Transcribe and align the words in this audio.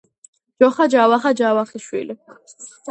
ჯოხა 0.63 0.89
ჯავახა 0.95 1.35
ჯავახიშვილი 1.43 2.21